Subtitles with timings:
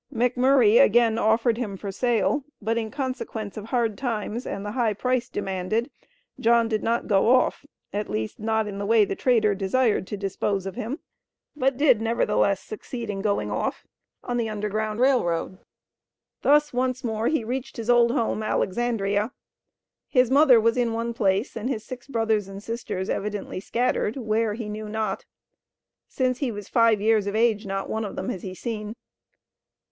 [0.11, 4.93] McMurray again offered him for sale, but in consequence of hard times and the high
[4.95, 5.91] price demanded,
[6.39, 10.17] John did not go off, at least not in the way the trader desired to
[10.17, 10.97] dispose of him,
[11.55, 13.85] but did, nevertheless, succeed in going off
[14.23, 15.59] on the Underground Rail Road.
[16.41, 19.31] Thus once more he reached his old home, Alexandria.
[20.09, 24.55] His mother was in one place, and his six brothers and sisters evidently scattered, where
[24.55, 25.25] he knew not.
[26.07, 28.95] Since he was five years of age, not one of them had he seen.